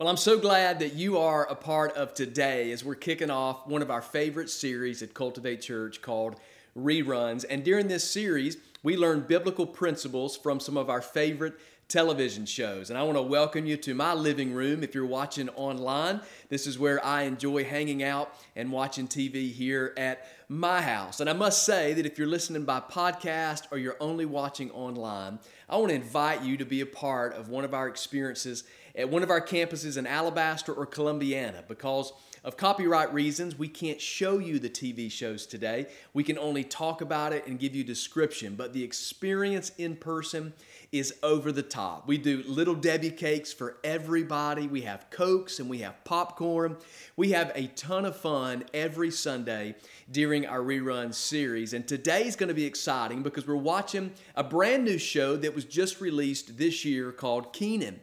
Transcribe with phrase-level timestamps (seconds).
[0.00, 3.66] Well, I'm so glad that you are a part of today as we're kicking off
[3.66, 6.36] one of our favorite series at Cultivate Church called
[6.74, 7.44] Reruns.
[7.50, 11.52] And during this series, we learn biblical principles from some of our favorite
[11.90, 12.88] television shows.
[12.88, 16.22] And I want to welcome you to my living room if you're watching online.
[16.48, 21.20] This is where I enjoy hanging out and watching TV here at my house.
[21.20, 25.40] And I must say that if you're listening by podcast or you're only watching online,
[25.68, 28.64] I want to invite you to be a part of one of our experiences
[29.00, 34.00] at one of our campuses in Alabaster or Columbiana because of copyright reasons, we can't
[34.00, 35.86] show you the TV shows today.
[36.14, 40.54] We can only talk about it and give you description, but the experience in person
[40.90, 42.08] is over the top.
[42.08, 44.66] We do little Debbie cakes for everybody.
[44.66, 46.76] We have Cokes and we have popcorn.
[47.16, 49.76] We have a ton of fun every Sunday
[50.10, 51.74] during our rerun series.
[51.74, 55.64] And today's going to be exciting because we're watching a brand new show that was
[55.64, 58.00] just released this year called Kenan.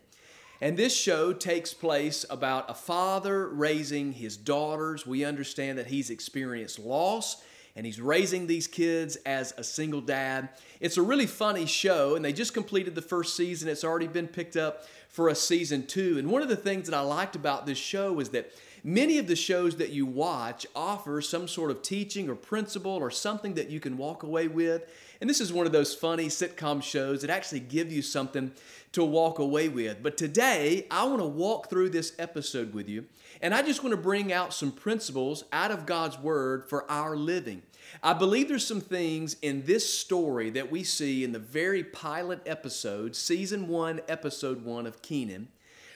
[0.60, 5.06] And this show takes place about a father raising his daughters.
[5.06, 7.44] We understand that he's experienced loss
[7.76, 10.50] and he's raising these kids as a single dad.
[10.80, 13.70] It's a really funny show, and they just completed the first season.
[13.70, 16.18] It's already been picked up for a season two.
[16.18, 18.52] And one of the things that I liked about this show is that
[18.84, 23.12] many of the shows that you watch offer some sort of teaching or principle or
[23.12, 24.90] something that you can walk away with.
[25.22, 28.54] And this is one of those funny sitcom shows that actually give you something
[28.94, 30.02] to walk away with.
[30.02, 33.06] But today, I want to walk through this episode with you,
[33.42, 37.16] and I just want to bring out some principles out of God's Word for our
[37.16, 37.62] living.
[38.04, 42.42] I believe there's some things in this story that we see in the very pilot
[42.46, 45.48] episode, season one, episode one of Kenan,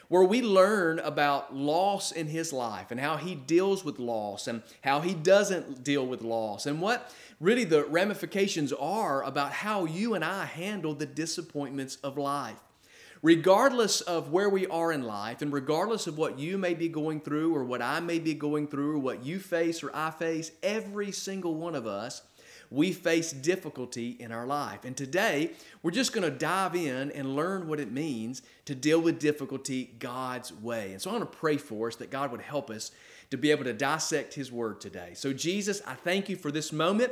[0.08, 4.62] where we learn about loss in his life and how he deals with loss and
[4.84, 10.14] how he doesn't deal with loss and what really the ramifications are about how you
[10.14, 12.60] and I handle the disappointments of life.
[13.24, 17.22] Regardless of where we are in life, and regardless of what you may be going
[17.22, 20.52] through, or what I may be going through, or what you face or I face,
[20.64, 22.24] every single one of us,
[22.72, 24.86] we face difficulty in our life.
[24.86, 25.52] And today,
[25.84, 29.94] we're just going to dive in and learn what it means to deal with difficulty
[30.00, 30.94] God's way.
[30.94, 32.92] And so I want to pray for us that God would help us
[33.30, 35.12] to be able to dissect His Word today.
[35.14, 37.12] So, Jesus, I thank you for this moment.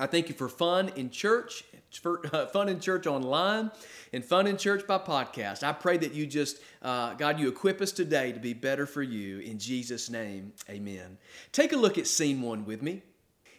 [0.00, 1.62] I thank you for fun in church,
[1.92, 3.70] for, uh, fun in church online,
[4.14, 5.62] and fun in church by podcast.
[5.62, 9.02] I pray that you just, uh, God, you equip us today to be better for
[9.02, 9.40] you.
[9.40, 11.18] In Jesus' name, amen.
[11.52, 13.02] Take a look at scene one with me.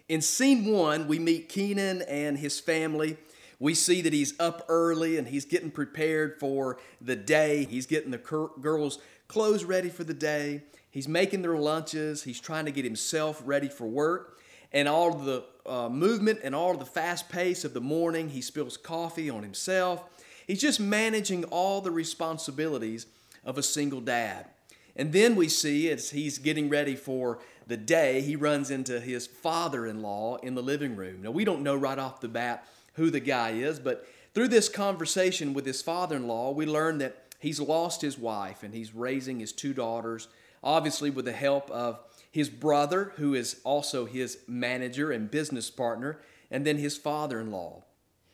[0.09, 3.17] In scene one, we meet Kenan and his family.
[3.59, 7.65] We see that he's up early and he's getting prepared for the day.
[7.65, 8.97] He's getting the girls'
[9.27, 10.63] clothes ready for the day.
[10.89, 12.23] He's making their lunches.
[12.23, 14.39] He's trying to get himself ready for work
[14.73, 18.29] and all the uh, movement and all the fast pace of the morning.
[18.29, 20.03] He spills coffee on himself.
[20.47, 23.05] He's just managing all the responsibilities
[23.45, 24.47] of a single dad.
[24.95, 29.27] And then we see as he's getting ready for the day, he runs into his
[29.27, 31.21] father in law in the living room.
[31.21, 34.67] Now, we don't know right off the bat who the guy is, but through this
[34.67, 38.93] conversation with his father in law, we learn that he's lost his wife and he's
[38.93, 40.27] raising his two daughters,
[40.63, 41.99] obviously with the help of
[42.31, 46.19] his brother, who is also his manager and business partner,
[46.49, 47.83] and then his father in law.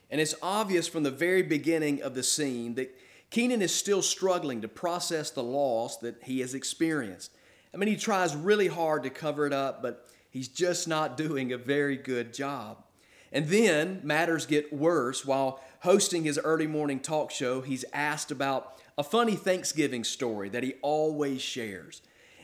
[0.09, 2.95] And it's obvious from the very beginning of the scene that
[3.29, 7.31] Kenan is still struggling to process the loss that he has experienced.
[7.73, 11.51] I mean, he tries really hard to cover it up, but he's just not doing
[11.51, 12.83] a very good job.
[13.31, 15.25] And then matters get worse.
[15.25, 20.63] While hosting his early morning talk show, he's asked about a funny Thanksgiving story that
[20.63, 22.01] he always shares.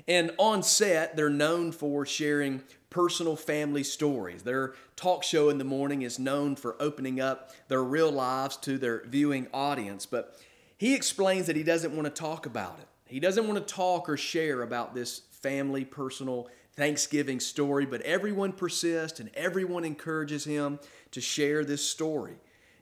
[0.08, 4.44] And on set, they're known for sharing personal family stories.
[4.44, 8.78] Their talk show in the morning is known for opening up their real lives to
[8.78, 10.06] their viewing audience.
[10.06, 10.40] But
[10.78, 12.88] he explains that he doesn't want to talk about it.
[13.08, 18.52] He doesn't want to talk or share about this family, personal Thanksgiving story, but everyone
[18.52, 20.79] persists and everyone encourages him
[21.11, 22.35] to share this story.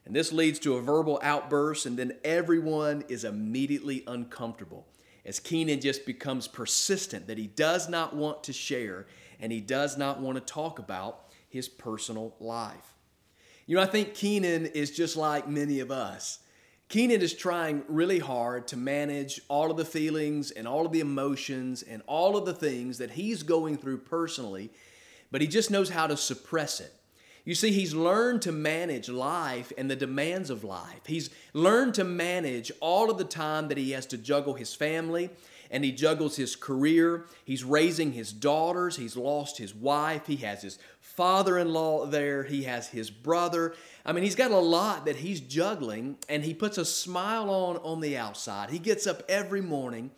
[0.05, 4.87] And this leads to a verbal outburst, and then everyone is immediately uncomfortable
[5.25, 9.07] as Kenan just becomes persistent that he does not want to share
[9.39, 12.95] and he does not want to talk about his personal life.
[13.65, 16.39] You know, I think Kenan is just like many of us.
[16.89, 20.99] Kenan is trying really hard to manage all of the feelings and all of the
[20.99, 24.71] emotions and all of the things that he's going through personally,
[25.31, 26.93] but he just knows how to suppress it.
[27.43, 31.01] You see, he's learned to manage life and the demands of life.
[31.07, 35.29] He's learned to manage all of the time that he has to juggle his family
[35.71, 37.25] and he juggles his career.
[37.45, 38.97] He's raising his daughters.
[38.97, 40.27] He's lost his wife.
[40.27, 42.43] He has his father in law there.
[42.43, 43.73] He has his brother.
[44.05, 47.77] I mean, he's got a lot that he's juggling and he puts a smile on
[47.77, 48.69] on the outside.
[48.69, 50.11] He gets up every morning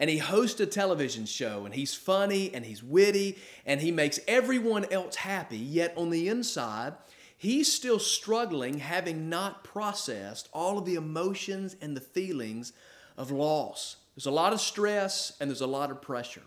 [0.00, 3.36] and he hosts a television show and he's funny and he's witty
[3.66, 5.58] and he makes everyone else happy.
[5.58, 6.94] Yet on the inside,
[7.36, 12.72] he's still struggling, having not processed all of the emotions and the feelings
[13.18, 13.96] of loss.
[14.16, 16.42] There's a lot of stress and there's a lot of pressure.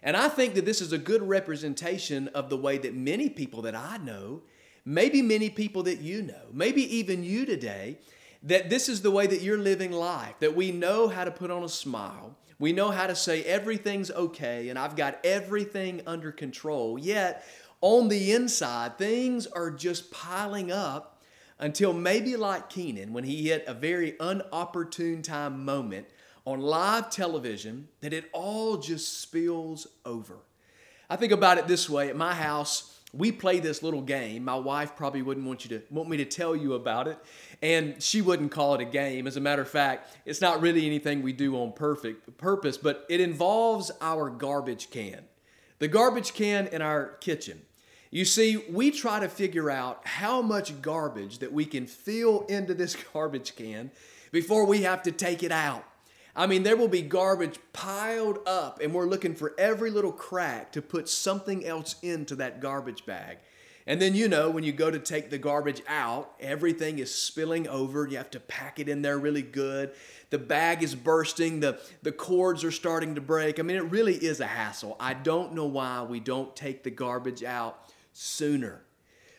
[0.00, 3.62] And I think that this is a good representation of the way that many people
[3.62, 4.42] that I know,
[4.84, 7.98] maybe many people that you know, maybe even you today,
[8.44, 11.50] that this is the way that you're living life, that we know how to put
[11.50, 12.36] on a smile.
[12.58, 16.98] We know how to say everything's okay and I've got everything under control.
[16.98, 17.44] Yet,
[17.80, 21.22] on the inside, things are just piling up
[21.60, 26.06] until maybe like Kenan, when he hit a very unopportune time moment
[26.44, 30.38] on live television, that it all just spills over.
[31.10, 34.44] I think about it this way at my house, we play this little game.
[34.44, 37.18] My wife probably wouldn't want you to want me to tell you about it,
[37.62, 39.26] and she wouldn't call it a game.
[39.26, 43.06] As a matter of fact, it's not really anything we do on perfect purpose, but
[43.08, 45.24] it involves our garbage can.
[45.78, 47.62] The garbage can in our kitchen.
[48.10, 52.74] You see, we try to figure out how much garbage that we can fill into
[52.74, 53.90] this garbage can
[54.32, 55.84] before we have to take it out.
[56.38, 60.70] I mean, there will be garbage piled up, and we're looking for every little crack
[60.70, 63.38] to put something else into that garbage bag.
[63.88, 67.66] And then, you know, when you go to take the garbage out, everything is spilling
[67.66, 68.06] over.
[68.06, 69.90] You have to pack it in there really good.
[70.30, 73.58] The bag is bursting, the, the cords are starting to break.
[73.58, 74.94] I mean, it really is a hassle.
[75.00, 77.80] I don't know why we don't take the garbage out
[78.12, 78.82] sooner.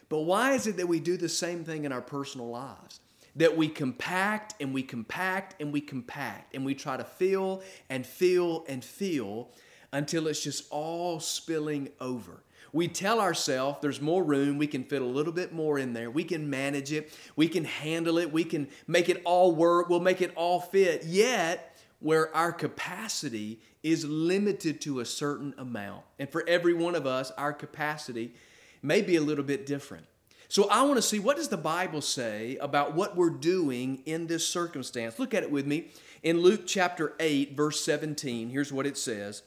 [0.09, 2.99] But why is it that we do the same thing in our personal lives?
[3.35, 8.05] That we compact and we compact and we compact and we try to fill and
[8.05, 9.49] fill and fill
[9.91, 12.43] until it's just all spilling over.
[12.71, 16.11] We tell ourselves there's more room, we can fit a little bit more in there,
[16.11, 19.99] we can manage it, we can handle it, we can make it all work, we'll
[19.99, 21.03] make it all fit.
[21.03, 26.03] Yet, where our capacity is limited to a certain amount.
[26.17, 28.33] And for every one of us, our capacity
[28.81, 30.05] may be a little bit different.
[30.51, 34.25] So I want to see what does the Bible say about what we're doing in
[34.25, 35.19] this circumstance.
[35.19, 35.91] Look at it with me
[36.23, 38.49] in Luke chapter 8 verse 17.
[38.49, 39.43] Here's what it says.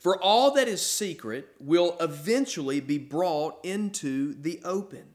[0.00, 5.14] For all that is secret will eventually be brought into the open,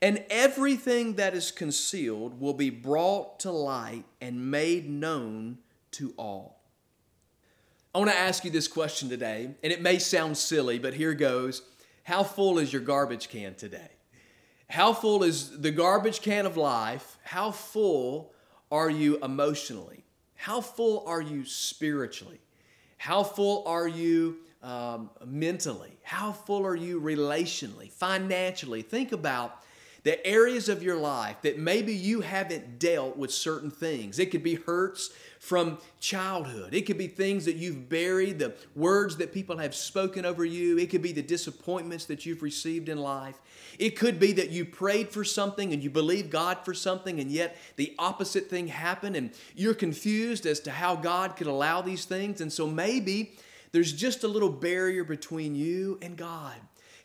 [0.00, 5.58] and everything that is concealed will be brought to light and made known
[5.92, 6.60] to all.
[7.94, 11.14] I want to ask you this question today, and it may sound silly, but here
[11.14, 11.62] goes.
[12.04, 13.90] How full is your garbage can today?
[14.72, 17.18] How full is the garbage can of life?
[17.24, 18.32] How full
[18.70, 20.02] are you emotionally?
[20.34, 22.40] How full are you spiritually?
[22.96, 25.98] How full are you um, mentally?
[26.02, 28.80] How full are you relationally, financially?
[28.80, 29.62] Think about
[30.04, 34.18] the areas of your life that maybe you haven't dealt with certain things.
[34.18, 39.16] It could be hurts from childhood, it could be things that you've buried, the words
[39.16, 42.96] that people have spoken over you, it could be the disappointments that you've received in
[42.96, 43.40] life.
[43.76, 47.28] It could be that you prayed for something and you believed God for something, and
[47.28, 52.04] yet the opposite thing happened, and you're confused as to how God could allow these
[52.04, 52.40] things.
[52.40, 53.32] And so maybe
[53.72, 56.54] there's just a little barrier between you and God.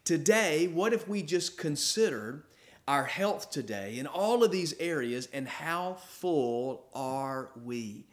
[0.04, 2.44] Today, what if we just considered
[2.88, 8.06] our health today in all of these areas and how full are we?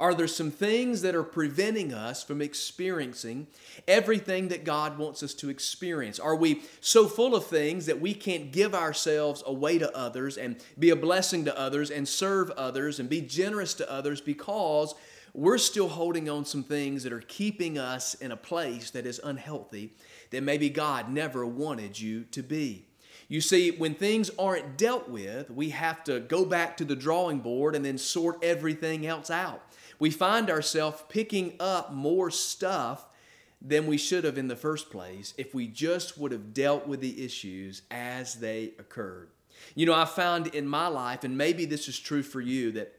[0.00, 3.46] Are there some things that are preventing us from experiencing
[3.86, 6.18] everything that God wants us to experience?
[6.18, 10.56] Are we so full of things that we can't give ourselves away to others and
[10.76, 14.94] be a blessing to others and serve others and be generous to others because
[15.34, 19.20] we're still holding on some things that are keeping us in a place that is
[19.22, 19.92] unhealthy
[20.30, 22.86] that maybe God never wanted you to be?
[23.32, 27.38] You see, when things aren't dealt with, we have to go back to the drawing
[27.38, 29.62] board and then sort everything else out.
[29.98, 33.06] We find ourselves picking up more stuff
[33.62, 37.00] than we should have in the first place if we just would have dealt with
[37.00, 39.30] the issues as they occurred.
[39.74, 42.96] You know, I found in my life, and maybe this is true for you, that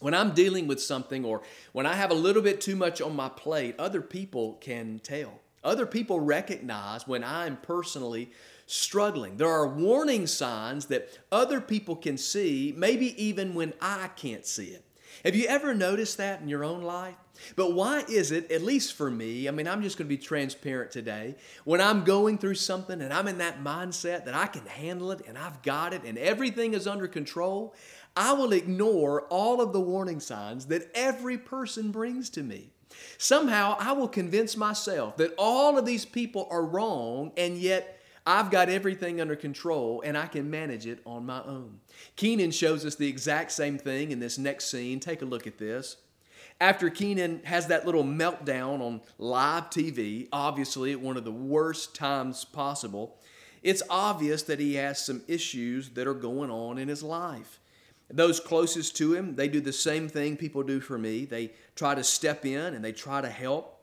[0.00, 1.40] when I'm dealing with something or
[1.70, 5.34] when I have a little bit too much on my plate, other people can tell.
[5.62, 8.32] Other people recognize when I'm personally
[8.66, 9.36] struggling.
[9.36, 14.66] There are warning signs that other people can see, maybe even when I can't see
[14.66, 14.84] it.
[15.24, 17.14] Have you ever noticed that in your own life?
[17.56, 20.22] But why is it, at least for me, I mean, I'm just going to be
[20.22, 21.36] transparent today.
[21.64, 25.22] When I'm going through something and I'm in that mindset that I can handle it
[25.26, 27.74] and I've got it and everything is under control,
[28.16, 32.70] I will ignore all of the warning signs that every person brings to me.
[33.16, 38.50] Somehow I will convince myself that all of these people are wrong and yet I've
[38.50, 41.80] got everything under control and I can manage it on my own.
[42.16, 45.00] Kenan shows us the exact same thing in this next scene.
[45.00, 45.96] Take a look at this.
[46.60, 51.94] After Kenan has that little meltdown on live TV, obviously at one of the worst
[51.96, 53.18] times possible,
[53.62, 57.58] it's obvious that he has some issues that are going on in his life.
[58.08, 61.24] Those closest to him, they do the same thing people do for me.
[61.24, 63.82] They try to step in and they try to help.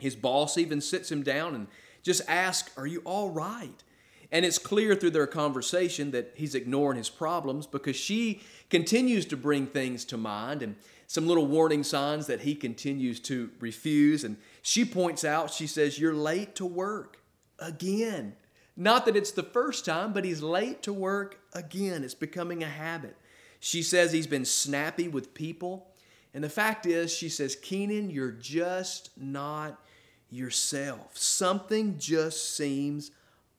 [0.00, 1.66] His boss even sits him down and
[2.02, 3.82] just ask, Are you all right?
[4.30, 9.36] And it's clear through their conversation that he's ignoring his problems because she continues to
[9.36, 10.76] bring things to mind and
[11.06, 14.24] some little warning signs that he continues to refuse.
[14.24, 17.18] And she points out, she says, You're late to work
[17.58, 18.34] again.
[18.76, 22.04] Not that it's the first time, but he's late to work again.
[22.04, 23.16] It's becoming a habit.
[23.58, 25.88] She says he's been snappy with people.
[26.32, 29.82] And the fact is, she says, Kenan, you're just not
[30.30, 31.16] yourself.
[31.16, 33.10] Something just seems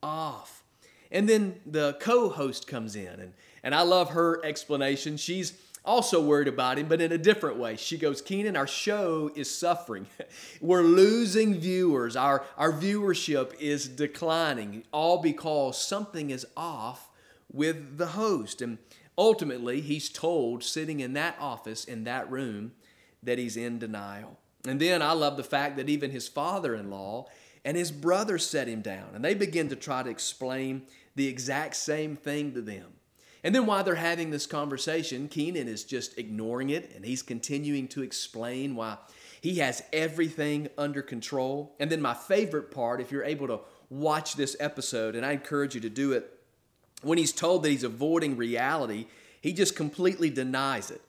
[0.01, 0.63] off.
[1.11, 3.33] And then the co host comes in, and,
[3.63, 5.17] and I love her explanation.
[5.17, 7.75] She's also worried about him, but in a different way.
[7.75, 10.05] She goes, Kenan, our show is suffering.
[10.61, 12.15] We're losing viewers.
[12.15, 17.09] Our, our viewership is declining, all because something is off
[17.51, 18.61] with the host.
[18.61, 18.77] And
[19.17, 22.73] ultimately, he's told, sitting in that office, in that room,
[23.23, 24.37] that he's in denial.
[24.67, 27.27] And then I love the fact that even his father in law
[27.63, 30.83] and his brother set him down, and they begin to try to explain
[31.15, 32.93] the exact same thing to them.
[33.43, 37.87] And then while they're having this conversation, Kenan is just ignoring it and he's continuing
[37.89, 38.97] to explain why
[39.41, 41.73] he has everything under control.
[41.79, 45.73] And then my favorite part, if you're able to watch this episode, and I encourage
[45.73, 46.37] you to do it,
[47.01, 49.07] when he's told that he's avoiding reality,
[49.39, 51.01] he just completely denies it.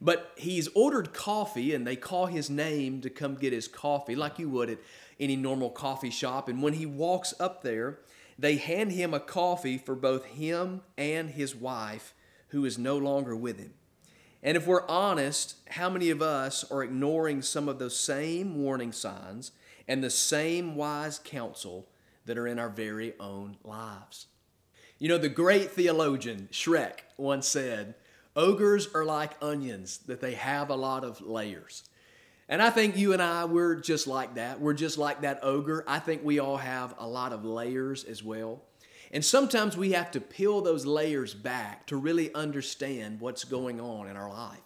[0.00, 4.38] But he's ordered coffee and they call his name to come get his coffee, like
[4.38, 4.78] you would at
[5.18, 6.48] any normal coffee shop.
[6.48, 8.00] And when he walks up there,
[8.38, 12.14] they hand him a coffee for both him and his wife,
[12.48, 13.74] who is no longer with him.
[14.42, 18.92] And if we're honest, how many of us are ignoring some of those same warning
[18.92, 19.52] signs
[19.88, 21.88] and the same wise counsel
[22.26, 24.26] that are in our very own lives?
[24.98, 27.94] You know, the great theologian Shrek once said,
[28.36, 31.82] Ogres are like onions, that they have a lot of layers.
[32.48, 34.60] And I think you and I, we're just like that.
[34.60, 35.82] We're just like that ogre.
[35.88, 38.62] I think we all have a lot of layers as well.
[39.10, 44.08] And sometimes we have to peel those layers back to really understand what's going on
[44.08, 44.60] in our life.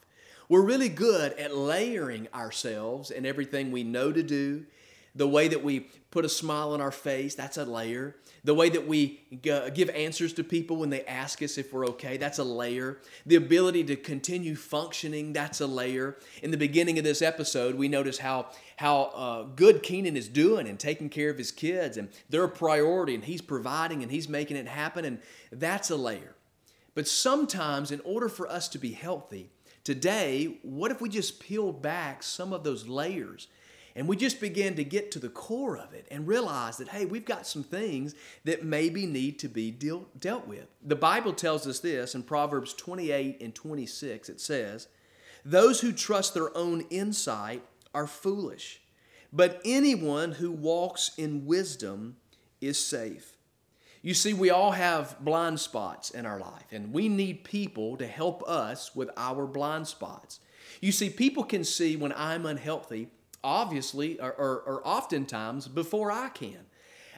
[0.49, 4.67] We're really good at layering ourselves and everything we know to do
[5.15, 8.17] the way that we put a smile on our face, that's a layer.
[8.43, 12.17] The way that we give answers to people when they ask us if we're okay,
[12.17, 12.99] that's a layer.
[13.27, 16.17] The ability to continue functioning, that's a layer.
[16.43, 20.67] In the beginning of this episode, we notice how, how uh, good Kenan is doing
[20.69, 24.29] and taking care of his kids, and they're a priority, and he's providing and he's
[24.29, 25.21] making it happen, and
[25.53, 26.35] that's a layer.
[26.95, 29.51] But sometimes, in order for us to be healthy,
[29.85, 33.49] today, what if we just peeled back some of those layers?
[33.97, 37.05] And we just began to get to the core of it and realize that, hey,
[37.05, 40.67] we've got some things that maybe need to be deal, dealt with.
[40.83, 44.29] The Bible tells us this in Proverbs 28 and 26.
[44.29, 44.89] It says,
[45.45, 47.63] Those who trust their own insight
[47.95, 48.81] are foolish,
[49.33, 52.17] but anyone who walks in wisdom
[52.61, 53.37] is safe.
[54.03, 58.07] You see, we all have blind spots in our life, and we need people to
[58.07, 60.41] help us with our blind spots.
[60.81, 63.09] You see, people can see when I'm unhealthy
[63.43, 66.67] obviously, or, or, or oftentimes before I can.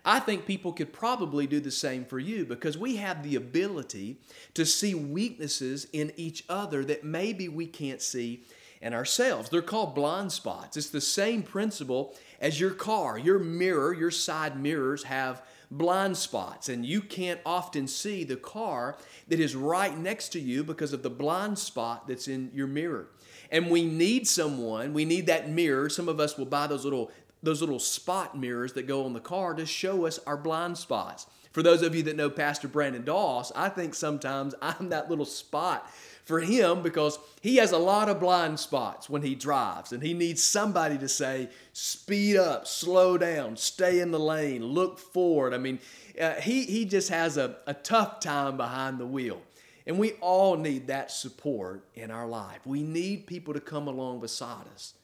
[0.04, 4.16] I think people could probably do the same for you because we have the ability
[4.54, 8.42] to see weaknesses in each other that maybe we can't see
[8.80, 9.48] in ourselves.
[9.48, 10.76] They're called blind spots.
[10.76, 13.16] It's the same principle as your car.
[13.16, 18.98] Your mirror, your side mirrors have blind spots, and you can't often see the car
[19.28, 23.08] that is right next to you because of the blind spot that's in your mirror
[23.52, 25.88] and we need someone we need that mirror.
[25.88, 27.12] Some of us will buy those little
[27.44, 31.26] those little spot mirrors that go on the car to show us our blind spots.
[31.52, 35.26] For those of you that know pastor brandon doss i think sometimes i'm that little
[35.26, 35.86] spot
[36.24, 40.14] for him because he has a lot of blind spots when he drives and he
[40.14, 45.52] needs somebody to say speed up slow down stay in the lane look forward.
[45.52, 45.78] I mean
[46.20, 49.42] uh, he, he just has a, a tough time behind the wheel
[49.86, 52.60] and we all need that support in our life.
[52.64, 54.94] We need people to come along beside us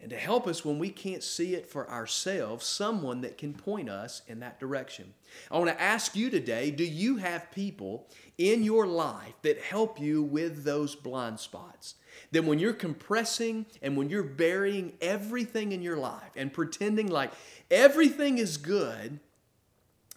[0.00, 3.88] and to help us when we can't see it for ourselves, someone that can point
[3.88, 5.14] us in that direction.
[5.50, 8.06] I want to ask you today do you have people
[8.36, 11.94] in your life that help you with those blind spots?
[12.32, 17.32] That when you're compressing and when you're burying everything in your life and pretending like
[17.70, 19.20] everything is good,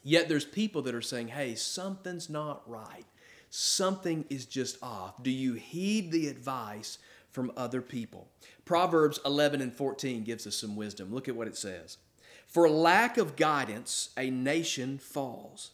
[0.04, 3.06] yet there's people that are saying, hey, something's not right
[3.50, 5.22] something is just off?
[5.24, 6.98] Do you heed the advice
[7.32, 8.28] from other people.
[8.66, 11.14] Proverbs 11 and 14 gives us some wisdom.
[11.14, 11.98] Look at what it says.
[12.48, 15.72] For lack of guidance, a nation falls,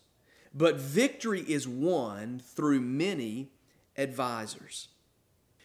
[0.53, 3.51] but victory is won through many
[3.97, 4.89] advisors.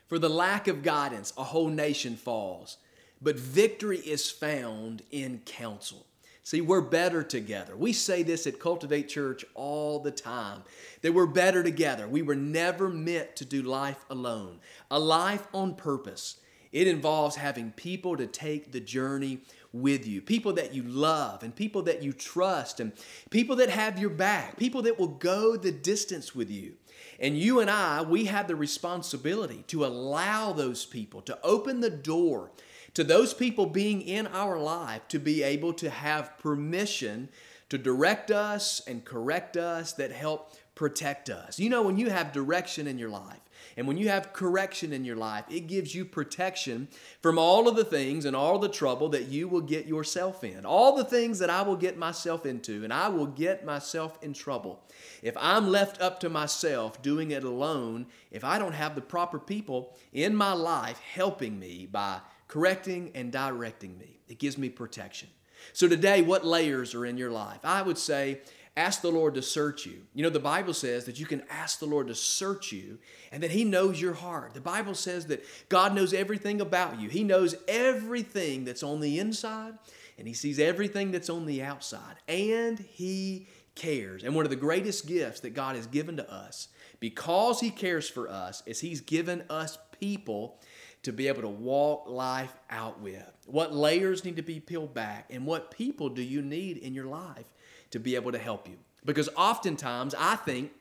[0.06, 2.78] For the lack of guidance, a whole nation falls,
[3.20, 6.06] but victory is found in counsel.
[6.42, 7.76] See, we're better together.
[7.76, 10.62] We say this at Cultivate Church all the time
[11.02, 12.08] that we're better together.
[12.08, 16.38] We were never meant to do life alone, a life on purpose.
[16.72, 19.40] It involves having people to take the journey
[19.72, 22.92] with you, people that you love, and people that you trust, and
[23.30, 26.74] people that have your back, people that will go the distance with you.
[27.20, 31.90] And you and I, we have the responsibility to allow those people to open the
[31.90, 32.50] door
[32.94, 37.28] to those people being in our life to be able to have permission
[37.68, 41.58] to direct us and correct us that help protect us.
[41.58, 43.38] You know, when you have direction in your life,
[43.76, 46.88] and when you have correction in your life, it gives you protection
[47.22, 50.64] from all of the things and all the trouble that you will get yourself in.
[50.66, 54.32] All the things that I will get myself into, and I will get myself in
[54.32, 54.82] trouble.
[55.22, 59.38] If I'm left up to myself doing it alone, if I don't have the proper
[59.38, 65.28] people in my life helping me by correcting and directing me, it gives me protection.
[65.72, 67.60] So, today, what layers are in your life?
[67.64, 68.40] I would say
[68.76, 70.02] Ask the Lord to search you.
[70.14, 72.98] You know, the Bible says that you can ask the Lord to search you
[73.32, 74.54] and that He knows your heart.
[74.54, 79.18] The Bible says that God knows everything about you, He knows everything that's on the
[79.18, 79.74] inside
[80.18, 82.16] and He sees everything that's on the outside.
[82.28, 84.22] And He cares.
[84.22, 86.68] And one of the greatest gifts that God has given to us,
[87.00, 90.60] because He cares for us, is He's given us people
[91.02, 93.32] to be able to walk life out with.
[93.46, 97.06] What layers need to be peeled back, and what people do you need in your
[97.06, 97.46] life
[97.90, 98.76] to be able to help you.
[99.04, 100.72] Because oftentimes I think,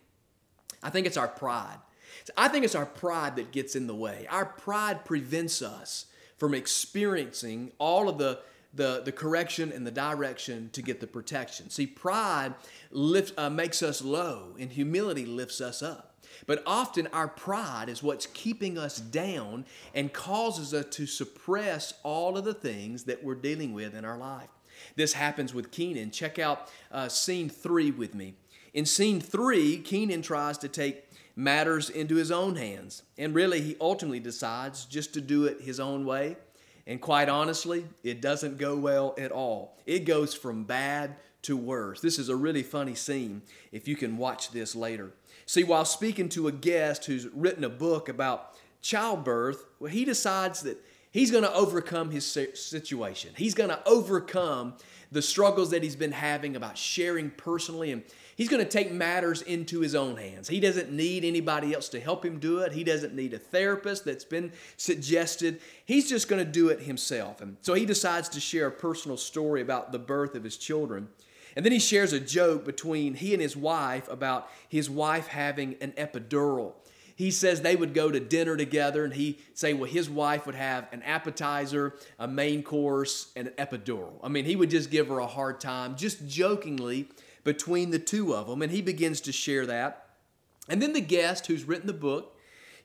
[0.84, 1.78] I think it's our pride.
[2.38, 4.28] I think it's our pride that gets in the way.
[4.30, 8.40] Our pride prevents us from experiencing all of the
[8.74, 11.70] the, the correction and the direction to get the protection.
[11.70, 12.54] See, pride
[12.92, 16.09] lifts, uh, makes us low, and humility lifts us up.
[16.48, 22.38] But often our pride is what's keeping us down and causes us to suppress all
[22.38, 24.50] of the things that we're dealing with in our life.
[24.96, 26.12] This happens with Kenan.
[26.12, 28.36] Check out uh, scene three with me.
[28.74, 33.04] In scene three, Kenan tries to take matters into his own hands.
[33.18, 36.38] And really, he ultimately decides just to do it his own way.
[36.86, 39.78] And quite honestly, it doesn't go well at all.
[39.86, 42.02] It goes from bad to worse.
[42.02, 45.12] This is a really funny scene if you can watch this later.
[45.50, 50.62] See, while speaking to a guest who's written a book about childbirth, well, he decides
[50.62, 50.80] that
[51.12, 53.32] He's going to overcome his situation.
[53.36, 54.76] He's going to overcome
[55.12, 58.04] the struggles that he's been having about sharing personally and
[58.36, 60.48] he's going to take matters into his own hands.
[60.48, 62.74] He doesn't need anybody else to help him do it.
[62.74, 65.62] He doesn't need a therapist that's been suggested.
[65.84, 67.42] He's just going to do it himself.
[67.42, 71.08] And so he decides to share a personal story about the birth of his children.
[71.60, 75.76] And then he shares a joke between he and his wife about his wife having
[75.82, 76.72] an epidural.
[77.18, 80.56] He says they would go to dinner together and he say well his wife would
[80.56, 84.14] have an appetizer a main course and an epidural.
[84.24, 87.10] I mean he would just give her a hard time just jokingly
[87.44, 88.62] between the two of them.
[88.62, 90.12] And he begins to share that.
[90.70, 92.38] And then the guest who's written the book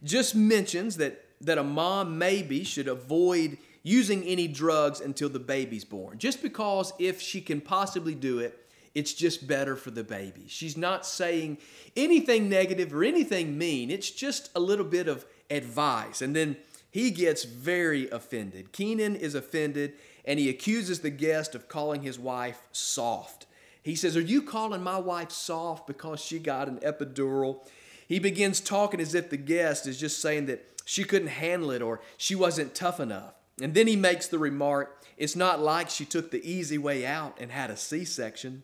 [0.03, 5.85] just mentions that that a mom maybe should avoid using any drugs until the baby's
[5.85, 8.63] born just because if she can possibly do it
[8.95, 10.45] it's just better for the baby.
[10.47, 11.59] She's not saying
[11.97, 13.91] anything negative or anything mean.
[13.91, 16.23] It's just a little bit of advice.
[16.23, 16.57] And then
[16.91, 18.73] he gets very offended.
[18.73, 23.47] Kenan is offended and he accuses the guest of calling his wife soft.
[23.83, 27.67] He says, Are you calling my wife soft because she got an epidural?
[28.07, 31.83] He begins talking as if the guest is just saying that she couldn't handle it
[31.83, 33.35] or she wasn't tough enough.
[33.61, 37.37] And then he makes the remark, It's not like she took the easy way out
[37.41, 38.63] and had a C section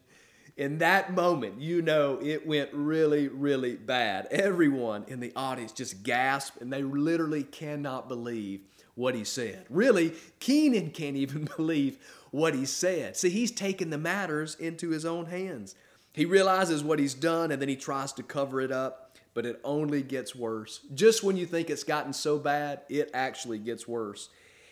[0.60, 4.26] in that moment, you know it went really, really bad.
[4.30, 8.60] Everyone in the audience just gasped and they literally cannot believe
[8.94, 9.64] what he said.
[9.70, 11.96] Really, Kenan can't even believe
[12.30, 13.16] what he said.
[13.16, 15.76] See, he's taken the matters into his own hands.
[16.12, 19.62] He realizes what he's done and then he tries to cover it up, but it
[19.64, 20.80] only gets worse.
[20.92, 24.28] Just when you think it's gotten so bad, it actually gets worse.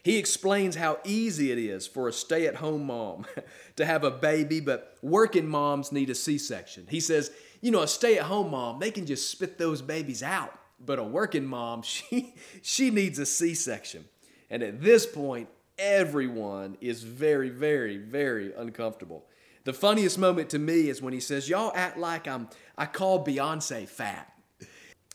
[0.09, 3.27] He explains how easy it is for a stay at home mom
[3.77, 6.87] to have a baby, but working moms need a C section.
[6.89, 10.23] He says, you know, a stay at home mom, they can just spit those babies
[10.23, 14.07] out, but a working mom, she, she needs a C section.
[14.49, 19.27] And at this point, everyone is very, very, very uncomfortable.
[19.65, 23.27] The funniest moment to me is when he says, Y'all act like I'm, I call
[23.27, 24.33] Beyonce fat.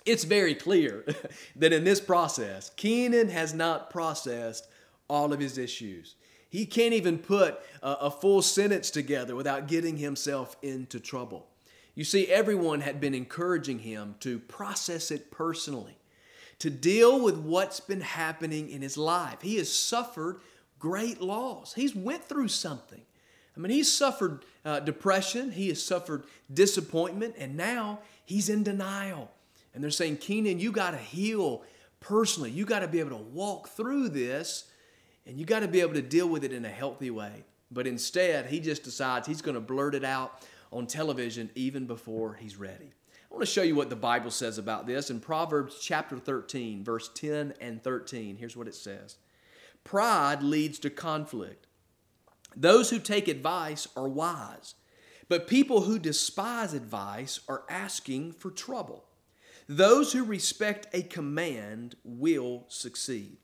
[0.05, 1.03] it's very clear
[1.55, 4.67] that in this process, Kenan has not processed
[5.07, 6.15] all of his issues.
[6.49, 11.47] He can't even put a, a, full sentence together without getting himself into trouble.
[11.95, 15.97] You see, everyone had been encouraging him to process it personally,
[16.59, 19.41] to deal with what's been happening in his life.
[19.41, 20.41] He has suffered
[20.79, 21.73] great loss.
[21.73, 23.01] He's went through something.
[23.55, 29.31] I mean, he's suffered uh, depression, he has suffered disappointment, and now he's in denial.
[29.73, 31.63] And they're saying, Kenan, you got to heal
[31.99, 32.51] personally.
[32.51, 34.65] You got to be able to walk through this
[35.25, 37.43] and you got to be able to deal with it in a healthy way.
[37.71, 42.33] But instead, he just decides he's going to blurt it out on television even before
[42.35, 42.91] he's ready.
[43.33, 46.83] I want to show you what the Bible says about this in Proverbs chapter 13,
[46.83, 48.35] verse 10 and 13.
[48.35, 49.17] Here's what it says
[49.83, 51.67] Pride leads to conflict.
[52.55, 54.75] Those who take advice are wise,
[55.29, 59.05] but people who despise advice are asking for trouble.
[59.67, 63.37] Those who respect a command will succeed.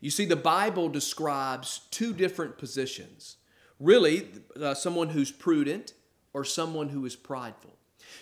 [0.00, 3.36] You see, the Bible describes two different positions
[3.80, 4.28] really,
[4.60, 5.94] uh, someone who's prudent
[6.32, 7.72] or someone who is prideful.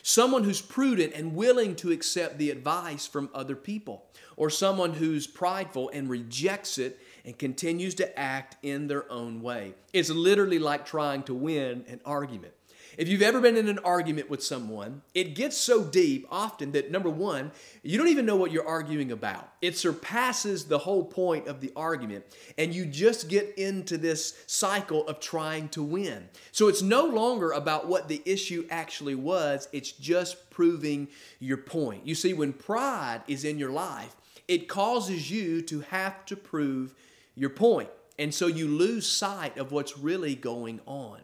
[0.02, 4.06] Someone who's prudent and willing to accept the advice from other people,
[4.36, 9.74] or someone who's prideful and rejects it and continues to act in their own way.
[9.92, 12.54] It's literally like trying to win an argument.
[12.98, 16.90] If you've ever been in an argument with someone, it gets so deep often that
[16.90, 17.52] number one,
[17.82, 19.50] you don't even know what you're arguing about.
[19.62, 22.24] It surpasses the whole point of the argument,
[22.58, 26.28] and you just get into this cycle of trying to win.
[26.50, 31.08] So it's no longer about what the issue actually was, it's just proving
[31.40, 32.06] your point.
[32.06, 34.14] You see, when pride is in your life,
[34.48, 36.94] it causes you to have to prove
[37.34, 37.88] your point.
[38.18, 41.20] And so you lose sight of what's really going on.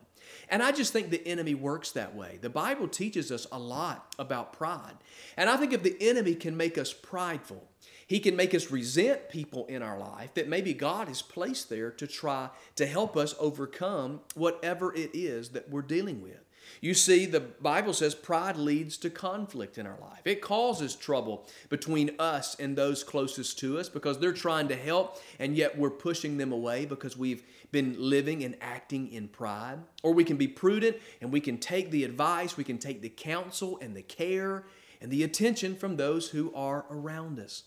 [0.48, 2.38] And I just think the enemy works that way.
[2.40, 4.96] The Bible teaches us a lot about pride.
[5.36, 7.68] And I think if the enemy can make us prideful,
[8.06, 11.90] he can make us resent people in our life that maybe God has placed there
[11.92, 16.47] to try to help us overcome whatever it is that we're dealing with.
[16.80, 20.20] You see, the Bible says pride leads to conflict in our life.
[20.24, 25.20] It causes trouble between us and those closest to us because they're trying to help
[25.38, 29.78] and yet we're pushing them away because we've been living and acting in pride.
[30.02, 33.08] Or we can be prudent and we can take the advice, we can take the
[33.08, 34.64] counsel and the care
[35.00, 37.64] and the attention from those who are around us.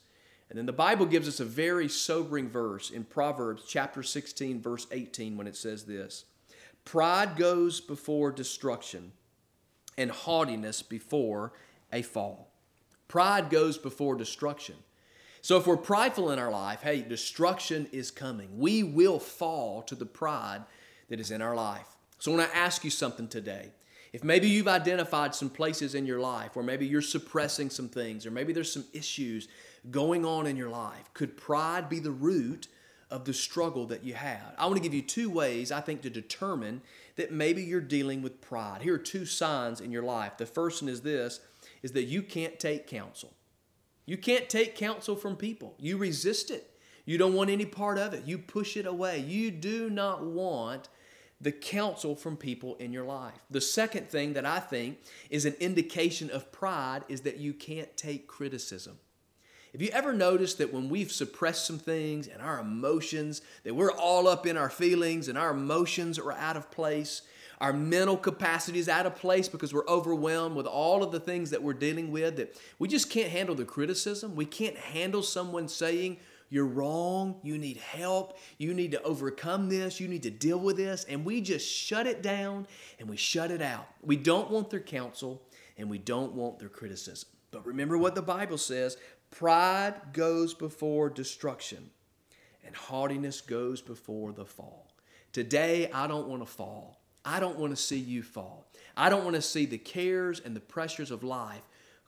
[0.50, 4.86] And then the Bible gives us a very sobering verse in Proverbs chapter 16, verse
[4.92, 6.26] 18, when it says this
[6.86, 9.12] Pride goes before destruction,
[9.98, 11.54] and haughtiness before
[11.92, 12.52] a fall.
[13.08, 14.76] Pride goes before destruction.
[15.42, 18.58] So if we're prideful in our life, hey, destruction is coming.
[18.58, 20.64] We will fall to the pride
[21.10, 21.88] that is in our life.
[22.20, 23.72] So when I ask you something today.
[24.14, 28.26] If maybe you've identified some places in your life where maybe you're suppressing some things,
[28.26, 29.48] or maybe there's some issues
[29.90, 32.68] going on in your life, could pride be the root
[33.12, 34.42] of the struggle that you had.
[34.58, 36.82] I want to give you two ways, I think, to determine
[37.18, 38.82] that maybe you're dealing with pride.
[38.82, 40.38] Here are two signs in your life.
[40.38, 41.42] The first one is this
[41.84, 43.34] is that you can't take counsel.
[44.06, 45.76] You can't take counsel from people.
[45.78, 46.72] You resist it.
[47.06, 48.26] You don't want any part of it.
[48.26, 49.20] You push it away.
[49.20, 50.90] You do not want
[51.42, 53.40] the counsel from people in your life.
[53.50, 57.96] The second thing that I think is an indication of pride is that you can't
[57.98, 59.00] take criticism.
[59.72, 63.92] Have you ever noticed that when we've suppressed some things and our emotions, that we're
[63.92, 67.22] all up in our feelings and our emotions are out of place?
[67.62, 71.52] Our mental capacity is out of place because we're overwhelmed with all of the things
[71.52, 74.36] that we're dealing with, that we just can't handle the criticism.
[74.36, 76.18] We can't handle someone saying,
[76.50, 80.76] You're wrong, you need help, you need to overcome this, you need to deal with
[80.76, 81.06] this.
[81.06, 82.68] And we just shut it down
[83.00, 83.88] and we shut it out.
[84.02, 85.42] We don't want their counsel
[85.78, 87.30] and we don't want their criticism.
[87.52, 88.98] But remember what the Bible says
[89.32, 91.90] Pride goes before destruction,
[92.66, 94.88] and haughtiness goes before the fall.
[95.32, 97.02] Today, I don't want to fall.
[97.24, 98.68] I don't want to see you fall.
[98.96, 101.62] I don't want to see the cares and the pressures of life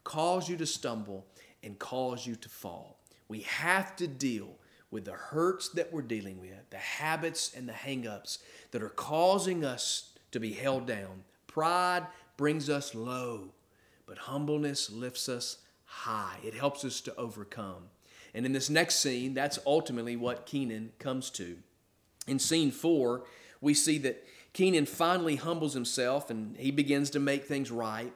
[0.04, 1.26] cause you to stumble
[1.62, 2.98] and cause you to fall.
[3.28, 4.50] We have to deal
[4.90, 8.38] with the hurts that we're dealing with, the habits and the hangups
[8.70, 11.24] that are causing us to be held down.
[11.46, 12.06] Pride
[12.36, 13.48] brings us low,
[14.06, 15.58] but humbleness lifts us
[15.94, 16.38] high.
[16.42, 17.88] It helps us to overcome.
[18.34, 21.58] And in this next scene, that's ultimately what Kenan comes to.
[22.26, 23.24] In scene four,
[23.60, 28.12] we see that Kenan finally humbles himself and he begins to make things right.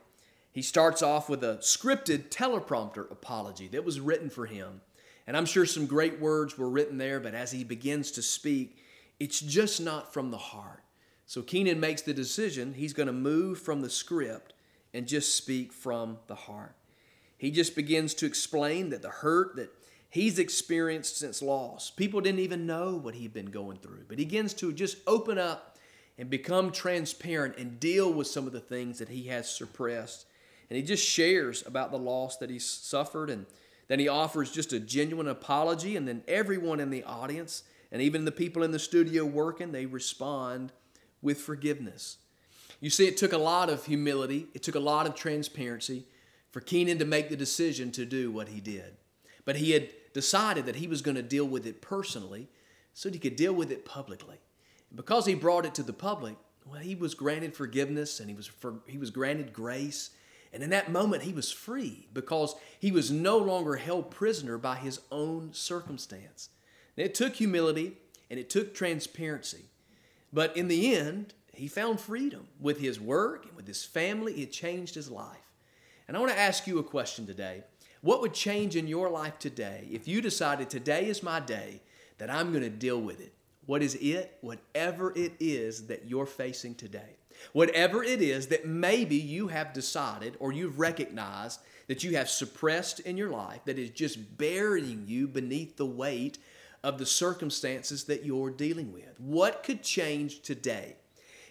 [0.50, 4.80] He starts off with a scripted teleprompter apology that was written for him.
[5.26, 8.78] And I'm sure some great words were written there, but as he begins to speak,
[9.20, 10.82] it's just not from the heart.
[11.26, 14.54] So Kenan makes the decision he's going to move from the script
[14.94, 16.74] and just speak from the heart.
[17.38, 19.70] He just begins to explain that the hurt that
[20.10, 24.04] he's experienced since loss, people didn't even know what he'd been going through.
[24.08, 25.78] But he begins to just open up
[26.18, 30.26] and become transparent and deal with some of the things that he has suppressed.
[30.68, 33.46] And he just shares about the loss that he's suffered and
[33.86, 38.26] then he offers just a genuine apology and then everyone in the audience and even
[38.26, 40.72] the people in the studio working, they respond
[41.22, 42.18] with forgiveness.
[42.80, 46.04] You see, it took a lot of humility, it took a lot of transparency
[46.58, 48.96] for Kenan to make the decision to do what he did.
[49.44, 52.48] But he had decided that he was going to deal with it personally
[52.94, 54.38] so that he could deal with it publicly.
[54.92, 56.34] Because he brought it to the public,
[56.66, 60.10] well, he was granted forgiveness and he was, for, he was granted grace.
[60.52, 64.78] And in that moment, he was free because he was no longer held prisoner by
[64.78, 66.48] his own circumstance.
[66.96, 67.98] And it took humility
[68.30, 69.66] and it took transparency.
[70.32, 74.42] But in the end, he found freedom with his work and with his family.
[74.42, 75.47] It changed his life.
[76.08, 77.62] And I want to ask you a question today.
[78.00, 81.82] What would change in your life today if you decided today is my day
[82.16, 83.34] that I'm going to deal with it?
[83.66, 84.38] What is it?
[84.40, 87.16] Whatever it is that you're facing today.
[87.52, 93.00] Whatever it is that maybe you have decided or you've recognized that you have suppressed
[93.00, 96.38] in your life that is just burying you beneath the weight
[96.82, 99.20] of the circumstances that you're dealing with.
[99.20, 100.96] What could change today?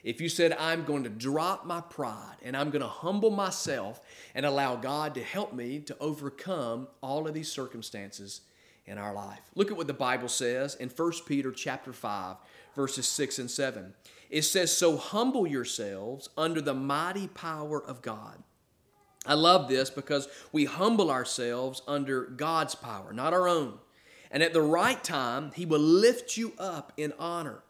[0.07, 3.99] If you said, I'm going to drop my pride and I'm going to humble myself
[4.33, 8.39] and allow God to help me to overcome all of these circumstances
[8.85, 9.41] in our life.
[9.53, 12.37] Look at what the Bible says in 1 Peter chapter 5
[12.73, 13.95] verses 6 and 7.
[14.29, 18.41] It says, "So humble yourselves under the mighty power of God."
[19.25, 23.79] I love this because we humble ourselves under God's power, not our own.
[24.31, 27.61] And at the right time, He will lift you up in honor.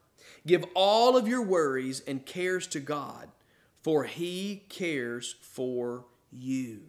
[0.46, 3.30] Give all of your worries and cares to God,
[3.82, 6.82] for He cares for you.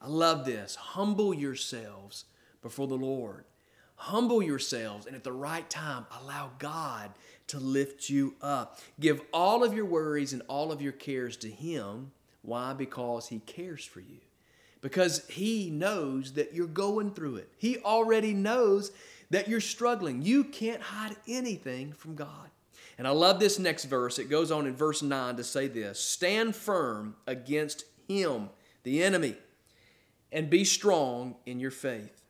[0.00, 0.74] I love this.
[0.74, 2.24] Humble yourselves
[2.60, 3.44] before the Lord.
[3.96, 7.10] Humble yourselves, and at the right time, allow God
[7.48, 8.80] to lift you up.
[8.98, 12.10] Give all of your worries and all of your cares to Him.
[12.42, 12.72] Why?
[12.72, 14.18] Because He cares for you
[14.82, 17.48] because He knows that you're going through it.
[17.56, 18.92] He already knows
[19.30, 20.20] that you're struggling.
[20.20, 22.50] You can't hide anything from God.
[22.98, 24.18] And I love this next verse.
[24.18, 28.50] It goes on in verse 9 to say this Stand firm against Him,
[28.82, 29.36] the enemy,
[30.30, 32.22] and be strong in your faith.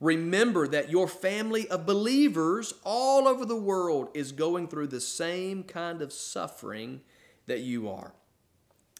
[0.00, 5.62] Remember that your family of believers all over the world is going through the same
[5.62, 7.00] kind of suffering
[7.46, 8.12] that you are.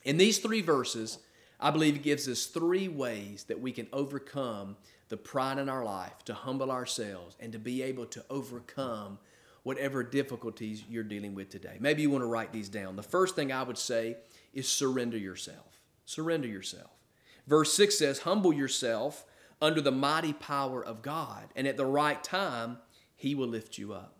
[0.04, 1.18] In these three verses,
[1.60, 4.76] I believe it gives us three ways that we can overcome
[5.08, 9.18] the pride in our life, to humble ourselves, and to be able to overcome
[9.66, 11.76] whatever difficulties you're dealing with today.
[11.80, 12.94] Maybe you want to write these down.
[12.94, 14.16] The first thing I would say
[14.54, 15.82] is surrender yourself.
[16.04, 16.92] Surrender yourself.
[17.48, 19.24] Verse 6 says, Humble yourself
[19.60, 22.78] under the mighty power of God, and at the right time,
[23.16, 24.14] He will lift you up.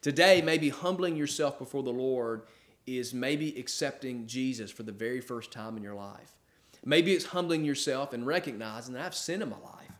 [0.00, 2.44] Today, maybe humbling yourself before the Lord
[2.86, 6.32] is maybe accepting Jesus for the very first time in your life.
[6.86, 9.92] Maybe it's humbling yourself and recognizing that I've sinned in my life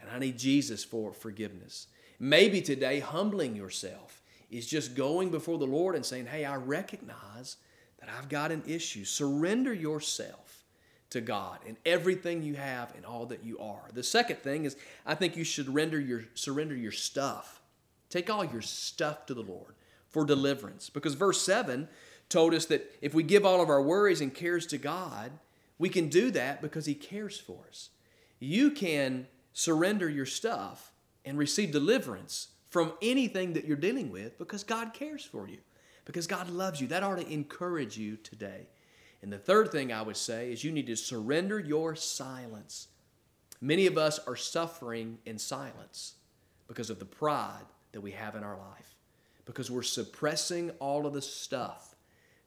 [0.00, 1.86] and I need Jesus for forgiveness.
[2.18, 4.19] Maybe today, humbling yourself
[4.50, 7.56] is just going before the Lord and saying, Hey, I recognize
[8.00, 9.04] that I've got an issue.
[9.04, 10.64] Surrender yourself
[11.10, 13.88] to God and everything you have and all that you are.
[13.92, 17.60] The second thing is I think you should render your surrender your stuff.
[18.08, 19.74] Take all your stuff to the Lord
[20.08, 20.90] for deliverance.
[20.90, 21.88] Because verse 7
[22.28, 25.30] told us that if we give all of our worries and cares to God,
[25.78, 27.90] we can do that because He cares for us.
[28.38, 30.92] You can surrender your stuff
[31.24, 35.58] and receive deliverance from anything that you're dealing with because God cares for you,
[36.04, 36.86] because God loves you.
[36.86, 38.68] That ought to encourage you today.
[39.22, 42.88] And the third thing I would say is you need to surrender your silence.
[43.60, 46.14] Many of us are suffering in silence
[46.68, 48.94] because of the pride that we have in our life,
[49.44, 51.94] because we're suppressing all of the stuff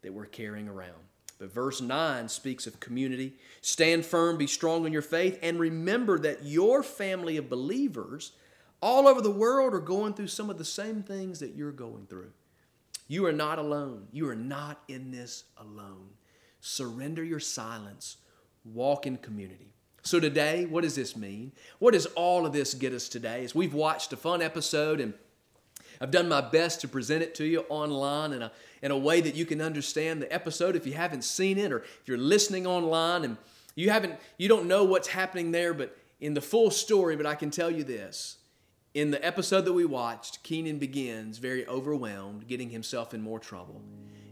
[0.02, 0.94] that we're carrying around.
[1.38, 3.34] But verse 9 speaks of community.
[3.62, 8.32] Stand firm, be strong in your faith, and remember that your family of believers
[8.84, 12.06] all over the world are going through some of the same things that you're going
[12.06, 12.32] through.
[13.08, 14.08] You are not alone.
[14.12, 16.10] You are not in this alone.
[16.60, 18.17] Surrender your silence,
[18.65, 19.72] walk in community.
[20.02, 21.54] So, today, what does this mean?
[21.80, 23.46] What does all of this get us today?
[23.46, 25.13] As we've watched a fun episode and
[26.02, 29.22] I've done my best to present it to you online in a, in a way
[29.22, 32.67] that you can understand the episode if you haven't seen it or if you're listening
[32.67, 33.38] online and
[33.76, 37.36] you haven't you don't know what's happening there but in the full story but I
[37.36, 38.38] can tell you this
[38.94, 43.82] in the episode that we watched Kenan begins very overwhelmed getting himself in more trouble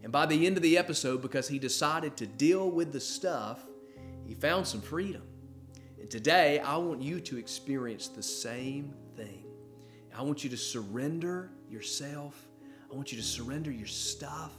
[0.03, 3.65] and by the end of the episode because he decided to deal with the stuff
[4.25, 5.23] he found some freedom
[5.99, 9.45] And today, I want you to experience the same thing.
[10.17, 12.47] I want you to surrender yourself.
[12.91, 14.53] I want you to surrender your stuff.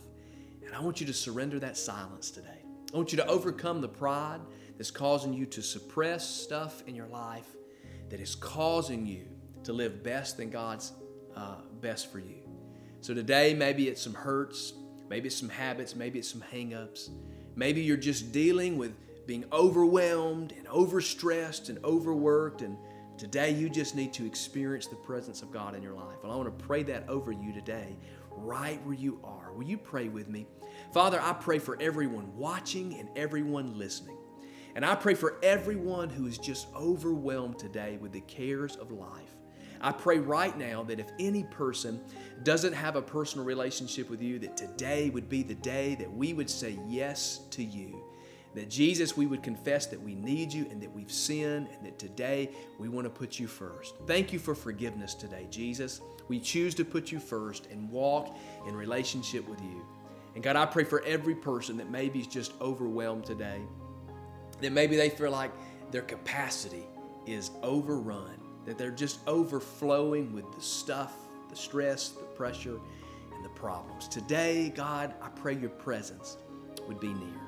[0.65, 2.63] And I want you to surrender that silence today.
[2.93, 4.41] I want you to overcome the pride
[4.77, 7.49] that's causing you to suppress stuff in your life
[8.11, 9.27] that is causing you
[9.65, 10.93] to live best than God's
[11.37, 12.43] uh, best for you.
[13.01, 14.75] So today, maybe it's some hurts,
[15.09, 17.11] maybe it's some habits, maybe it's some hangups.
[17.55, 18.95] Maybe you're just dealing with
[19.27, 22.63] being overwhelmed and overstressed and overworked.
[22.63, 22.77] And
[23.19, 26.23] today, you just need to experience the presence of God in your life.
[26.23, 27.97] And I want to pray that over you today,
[28.31, 29.53] right where you are.
[29.53, 30.47] Will you pray with me?
[30.93, 34.17] Father, I pray for everyone watching and everyone listening.
[34.75, 39.32] And I pray for everyone who is just overwhelmed today with the cares of life.
[39.83, 42.01] I pray right now that if any person
[42.45, 46.33] doesn't have a personal relationship with you, that today would be the day that we
[46.33, 48.03] would say yes to you.
[48.55, 51.99] That Jesus, we would confess that we need you and that we've sinned, and that
[51.99, 53.95] today we want to put you first.
[54.07, 56.03] Thank you for forgiveness today, Jesus.
[56.29, 58.37] We choose to put you first and walk
[58.69, 59.85] in relationship with you.
[60.35, 63.63] And God, I pray for every person that maybe is just overwhelmed today
[64.63, 65.51] that maybe they feel like
[65.91, 66.87] their capacity
[67.27, 71.15] is overrun, that they're just overflowing with the stuff,
[71.51, 72.79] the stress, the pressure,
[73.35, 74.09] and the problems.
[74.09, 76.37] Today, God, I pray your presence
[76.87, 77.41] would be near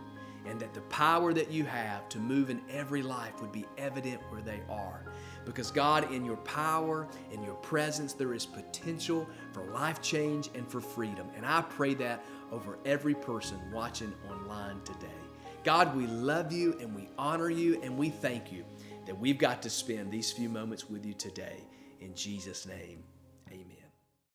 [0.46, 4.20] and that the power that you have to move in every life would be evident
[4.28, 5.04] where they are.
[5.44, 10.68] Because, God, in your power, in your presence, there is potential for life change and
[10.68, 11.28] for freedom.
[11.36, 15.06] And I pray that over every person watching online today.
[15.64, 18.64] God, we love you and we honor you and we thank you
[19.06, 21.64] that we've got to spend these few moments with you today.
[22.00, 23.02] In Jesus' name.